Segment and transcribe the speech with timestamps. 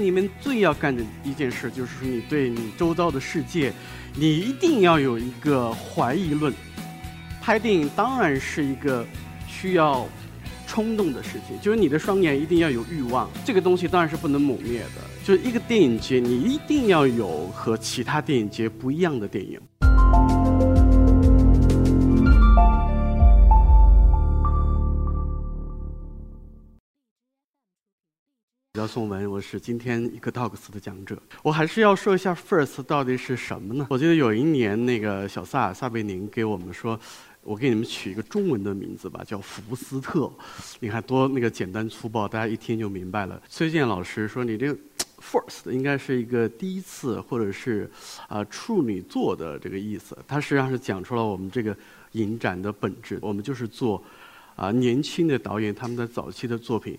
[0.00, 3.72] 你们最要干的一件事，就是说你对你周遭的世界，
[4.14, 6.52] 你一定要有一个怀疑论。
[7.40, 9.06] 拍电影当然是一个
[9.46, 10.06] 需要
[10.66, 15.02] 冲动的事情，就是你的双眼一定要有欲望，这个东西当然是不能抹灭的。
[15.24, 19.60] 就是一个电影节，你一定要有和其他电影节不一样的电影。
[28.76, 31.16] 我叫宋文，我是今天一个 Talks 的讲者。
[31.42, 33.86] 我还是要说一下 First 到底是什么呢？
[33.88, 37.00] 我记得有一年那个小萨萨贝宁给我们说，
[37.42, 40.30] 我给你们取一个中文的名字吧，叫福斯特。
[40.80, 43.40] 你看多那个简单粗暴，大家一听就明白了。
[43.48, 44.78] 崔健老师说你这个
[45.22, 47.90] First 应该是一个第一次或者是
[48.28, 50.14] 啊处女座的这个意思。
[50.28, 51.74] 他实际上是讲出了我们这个
[52.12, 53.18] 影展的本质。
[53.22, 54.04] 我们就是做
[54.54, 56.98] 啊年轻的导演他们的早期的作品。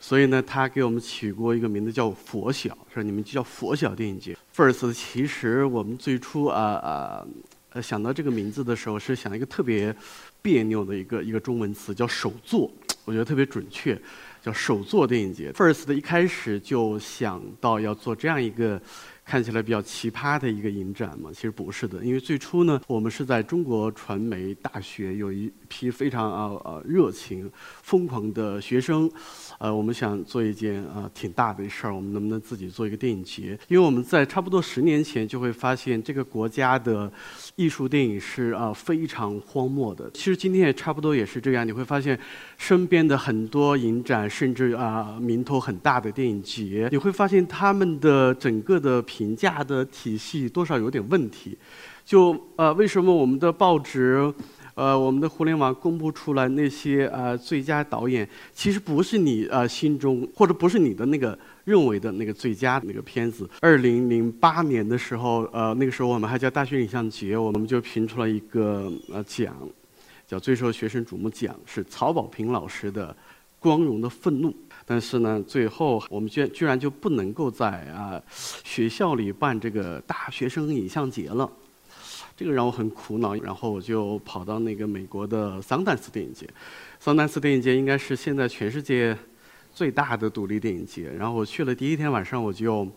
[0.00, 4.36] 所以呢，他给我们起过一个名字叫“佛小”，是你们就叫“佛小电影节”。
[4.54, 7.26] First，其实我们最初啊啊
[7.70, 9.94] 呃想到这个名字的时候，是想一个特别
[10.40, 12.70] 别扭的一个一个中文词，叫“首座”，
[13.04, 14.00] 我觉得特别准确，
[14.40, 15.50] 叫“首座电影节”。
[15.56, 18.80] First 的一开始就想到要做这样一个。
[19.28, 27.50] 看起来比较奇葩的一个影展嘛，其实不是的，因为最初呢，我们是在中国传媒大学有一批非常啊啊热情、
[27.82, 29.10] 疯狂的学生，
[29.58, 33.58] 呃，我们想做一件啊挺大的事儿，我们能不能自己做一个电影节？
[33.68, 37.12] 因为我们在差不多十年前就会发现，这个国家的
[37.54, 40.10] 艺术电影是啊非常荒漠的。
[40.14, 42.18] 其实今天也差不多也是这样，你会发现
[42.56, 49.04] 身边的很多影展，甚至啊名头很大的电影节，你会发现他们的整个的。
[49.18, 51.58] 评价的体系多少有点问题，
[52.04, 54.32] 就呃，为什么我们的报纸，
[54.74, 63.50] 呃，我们的互联网公布出来那些呃最佳导演，其实不是你呃心中或者不是你的那个认为的那个最佳那个片子。
[63.60, 69.52] 二零零八年的时候，呃，那个时候我们还叫大学影像节，我们就评出了一个呃奖，
[70.28, 73.08] 叫最受学生瞩目奖，是曹保平老师的
[73.58, 74.50] 《光荣的愤怒》。
[74.90, 78.18] 但是呢，最后我们居然居然就不能够在啊
[78.64, 81.46] 学校里办这个大学生影像节了，
[82.34, 83.34] 这个让我很苦恼。
[83.34, 86.48] 然后我就跑到那个美国的桑丹斯电影节，
[86.98, 89.14] 桑丹斯电影节应该是现在全世界
[89.74, 91.12] 最大的独立电影节。
[91.18, 92.88] 然后我去了第一天晚上，我就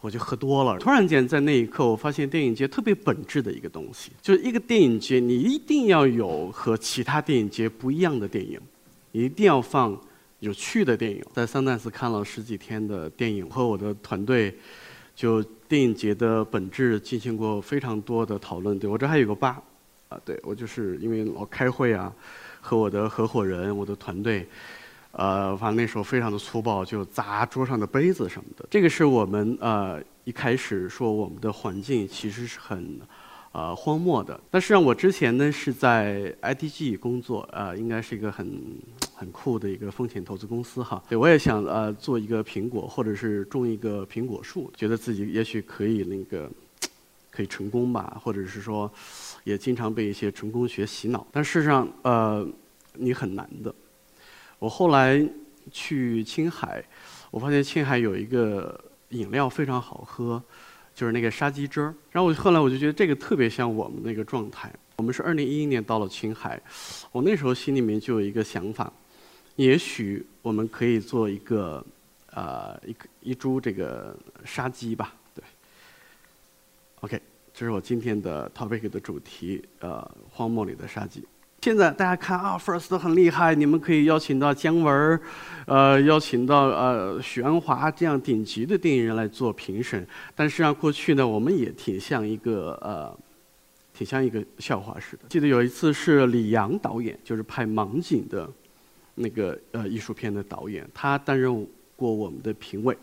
[0.00, 0.78] 我就喝多了。
[0.78, 8.58] 突然间在那一刻，我发现电影节特别本质的一个东西，就是一个电影节，你一定要有和其他电影节不一样的电影，
[9.12, 9.94] 你一定要放。
[10.44, 14.54] 有趣的电影，在桑丹斯看了十几天的电影，和我的团队
[15.16, 18.78] 就电影节的本质进行过非常多的讨论。
[18.78, 19.60] 对我这还有个疤，
[20.10, 22.12] 啊，对我就是因为老开会啊，
[22.60, 24.46] 和我的合伙人、我的团队，
[25.12, 28.66] 呃，反正那时候非常的粗暴，就砸桌上的杯子什么的。
[28.70, 33.00] 这个是我们呃一开始说我们的环境其实是很。
[33.56, 34.40] 呃，荒漠的。
[34.50, 38.60] 但实际上，我之前呢是在 IDG 工作，呃，应该是一个很
[39.14, 41.02] 很酷的一个风险投资公司哈。
[41.08, 46.50] 对，我也想呃做一个苹果，或者是种一个苹果树，觉得自己也许可以那个
[47.30, 48.90] 可以成功吧，或者是说
[49.44, 51.26] 也经常被一些成功学洗脑。
[51.30, 52.46] 但事实上，呃，
[52.94, 53.74] 你很难的。
[54.58, 55.26] 我后来
[55.70, 56.84] 去青海，
[57.30, 58.78] 我发现青海有一个
[59.10, 60.42] 饮料非常好喝。
[60.96, 64.72] 就是那个沙棘汁儿，然后我后来我就觉得这个特别像我们那个状态。
[64.94, 66.62] 我们是二零一一年到了青海，
[67.10, 68.92] 我那时候心里面就有一个想法，
[69.56, 71.84] 也许我们可以做一个，
[72.32, 75.44] 呃，一个一株这个沙鸡吧，对。
[77.00, 77.20] OK，
[77.52, 81.24] 这是我今天的 topic 的主题，呃，荒漠里的沙鸡。
[81.62, 85.18] 现在大家看啊，First 很厉害，你们可以邀请到姜文
[85.66, 90.06] 呃，邀请到呃许鞍华这样顶级的电影人来做评审。
[90.34, 93.18] 但实际上过去呢，我们也挺像一个呃，
[93.94, 95.22] 挺像一个笑话似的。
[95.30, 98.46] 记得有一次是李阳导演，就是拍《盲井》的
[99.14, 101.66] 那个呃艺术片的导演，他担任
[101.96, 102.96] 过我们的评委。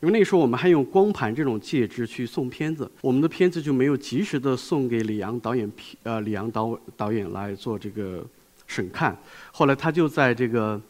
[0.00, 5.70] 因为那个时候我们还用光盘这种介质去送片子，我们的片子就没有及时的送给李阳导演，
[6.02, 8.26] 呃，李阳导导演来做这个
[8.66, 9.16] 审看。
[9.52, 10.80] 后来他就在这个，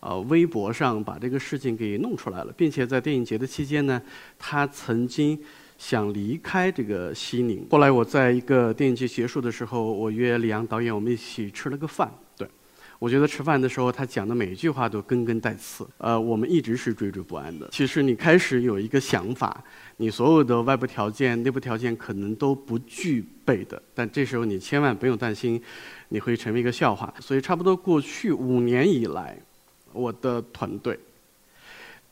[0.00, 4.02] 呃，微博上把这个事情给弄出来了，并且在电影节的期间呢，
[4.38, 5.38] 他曾经
[5.78, 7.66] 想离开这个西宁。
[7.70, 12.12] 后来我在一个电影节结束的时候，我约李阳导演，我们一起吃了个饭。
[12.98, 15.86] 我觉得吃饭的时候，他讲的每一句话都根根带刺。
[15.98, 17.68] 呃，我们一直是惴惴不安的。
[17.70, 19.62] 其实你开始有一个想法，
[19.98, 25.62] 你所有的外部条件、内部条件可能都不具备的，但这时候你千万不用担心，
[26.08, 27.12] 你会成为一个笑话。
[27.20, 29.38] 所以，差不多过去五年以来，
[29.92, 30.98] 我的团队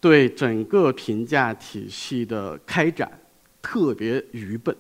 [0.01, 3.11] 对整个评价体系的开展
[3.61, 4.75] 特别愚笨，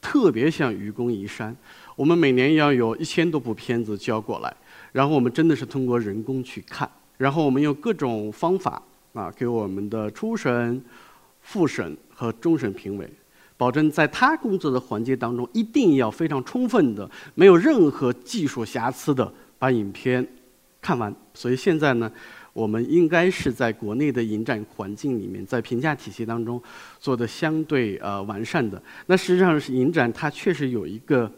[0.00, 1.56] 特别像愚公移山。
[1.96, 4.56] 我们每年要有一千多部片子交过来，
[4.98, 10.82] 然后我们真的是通过人工去看，然后我们用各种方法啊，给我们的初审、
[11.40, 13.08] 复审和终审评委，
[13.56, 20.26] 保证在他工作的环节当中，一定要非常充分的，没有任何技术瑕疵的把影片
[20.82, 21.14] 看完。
[21.32, 22.10] 所以现在呢。
[22.54, 26.60] 我们应该是在国内的影展环境里面，在评价体系当中
[26.98, 28.82] 做的相对呃完善的。
[29.06, 31.30] 那实际上是影展它确实有一个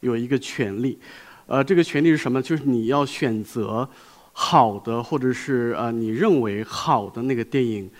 [0.00, 0.98] 有一个权利，
[1.48, 2.40] 呃，这个权利是什么？
[2.40, 3.88] 就是你要选择
[4.32, 7.90] 好的或者是呃你认为好的那个电影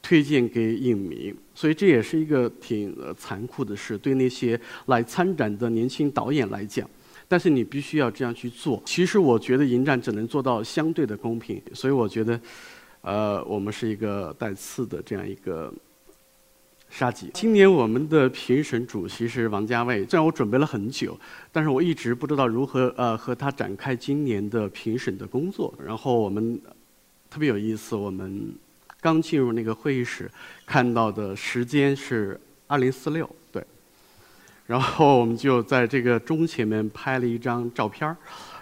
[0.00, 1.34] 推荐给影迷。
[1.54, 6.88] 所以这也是一个挺残酷的事，对那些来参展的年轻导演来讲。
[7.28, 8.82] 但是你必须要这样去做。
[8.86, 12.40] 其实我觉得影展只能做到相对的公平，所以我觉得，
[13.00, 15.72] 呃，我们是一个带刺的这样一个
[16.92, 17.30] 沙棘。
[17.32, 21.18] 今年我们的评审主席是王家卫，虽然我准备了很久，
[21.50, 25.72] 但是我一直不知道如何呃和他展开今年的评审的工作。
[25.82, 26.60] 然后我们
[27.30, 28.54] 特别有意思，我们
[29.00, 30.30] 刚进入那个会议室，
[30.66, 33.28] 看到的时间是二零四六。
[33.50, 33.64] 对
[34.66, 38.14] 然后我们就在这个钟前面拍了一张照片儿，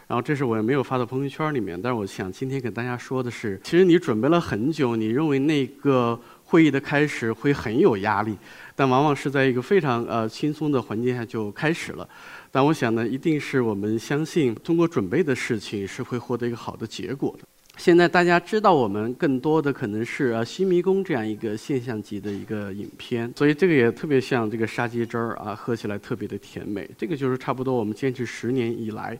[0.07, 6.19] 然后这是我也没有发到朋友圈里面，但是我想今天给大家说的是，其实你准备了很久，你认为那个
[6.51, 8.37] 会议的开始会很有压力，
[8.75, 12.09] 但往往是在一个非常呃轻松的环境下就开始了。
[12.51, 17.47] 但我想呢，一定是我们相信通过准备的事情是会获得一个好的结果的。
[17.77, 26.91] 现在大家知道我们更多的可能是呃《新迷宫》这样一个现象级的一个影片，所以这个也特别像这个沙棘汁儿啊，喝起来特别的甜美。
[26.99, 29.17] 这个就是差不多我们坚持十年以来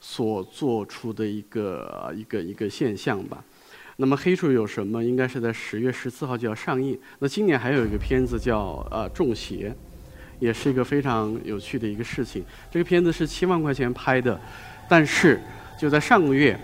[0.00, 3.42] 所做出的一个一个一个现象吧。
[3.96, 5.02] 那么黑处有什么？
[5.02, 6.98] 应该是在十月十四号就要上映。
[7.18, 9.70] 那今年还有一个片子叫呃《中邪》，
[10.40, 12.44] 也是一个非常有趣的一个事情。
[12.70, 14.40] 这个片子是七万块钱拍的，
[14.88, 15.40] 但是
[15.78, 16.58] 就在上个月。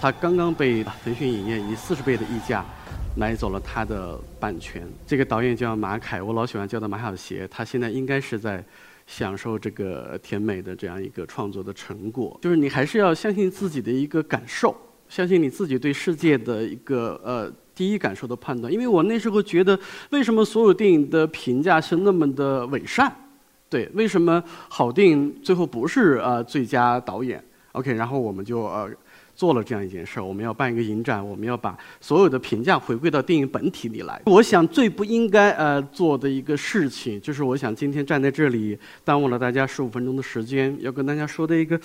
[0.00, 2.62] 他刚刚被腾讯影业以四十倍的溢价
[3.16, 4.86] 买走了他的版权。
[5.06, 7.48] 这个导演叫马凯，我老喜欢叫他马小邪。
[7.48, 8.62] 他现在应该是在
[9.06, 12.38] 享受这个甜美的这样一个创作的成果。
[12.42, 14.76] 就是你还是要相信自己的一个感受，
[15.14, 18.72] 相信你自己对世界的一个呃第一感受的判断。
[18.72, 19.78] 因为我那时候觉得，
[20.10, 23.14] 为什么所有电影的评价是那么的伪善？
[23.70, 27.40] 对，为什么好电影最后不是呃最佳导演
[27.72, 28.90] ？OK，然后我们就呃。
[29.36, 34.22] 做了这样一件事儿，我们要办一个影展，我们要把所有的评价回归到电影本体里来。
[34.26, 41.76] 我想最不应该呃做的一个事情，就是我想今天站在这里耽误了大家十五分钟的时间，要跟大家说的一个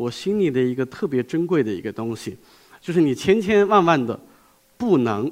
[0.00, 2.34] 我心里的一个特别珍贵的一个东西，
[2.80, 4.18] 就是你千千万万的
[4.78, 5.30] 不能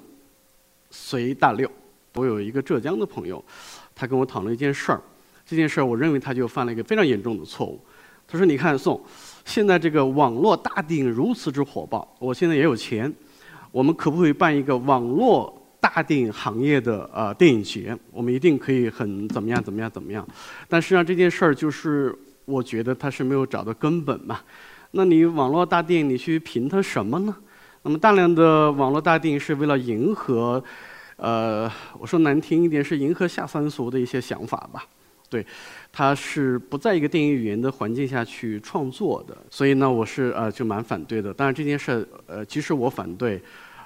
[0.90, 1.70] 随大流。
[2.12, 3.42] 我有一个浙江的朋友，
[3.94, 5.00] 他跟我讨论一件事儿，
[5.46, 7.80] 这件事儿我认为他就犯了一个非常严重的错误。
[8.26, 9.02] 他说：“你看宋。”
[9.46, 13.10] 现在这个网络大电影如此之火爆，我现在也有钱，
[13.72, 17.96] 我们可不可以办一个网络大电影行业的呃电影节？
[18.10, 20.28] 我们一定可以很怎么样怎么样怎么样？
[20.68, 22.14] 但实际上这件事儿就是，
[22.48, 24.40] 我觉得他是没有找到根本嘛。
[24.92, 27.36] 那你网络大电影，你去评它什么呢？
[27.82, 30.62] 那么大量的网络大电影是为了迎合，
[31.16, 34.82] 呃，我说难听一点是迎合下三俗的一些想法吧。
[35.28, 35.44] 对，
[35.92, 41.34] 他是不在一个电影语言的环境下去创作的，所以呢，我是呃就蛮反对的。
[41.34, 43.40] 当然这件事，呃，即使我反对。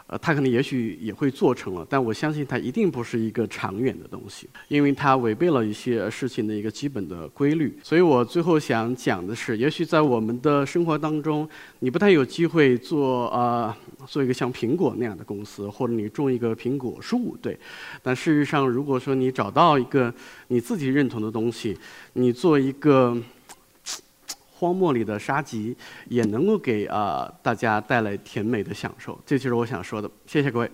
[0.07, 7.79] 呃，他可能也许也会做成了，但我相信它一定不是一个长远的东西，因为它违背了一些事情的一个基本的规律。
[7.83, 13.75] 所以我最后想讲的是，也许在我们的生活当中，你不太有机会做呃
[14.07, 17.59] 做一个像苹果那样的公司，或者你种一个苹果树，对。
[18.03, 20.13] 但事实上，如果说你找到一个
[20.49, 21.79] 你自己认同的东西，
[22.13, 23.17] 你做一个。
[24.63, 25.77] 荒漠里的沙棘
[26.09, 30.09] 也能够给啊大家带来甜美的享受，这就是我想说的。
[30.25, 30.71] 谢谢各位。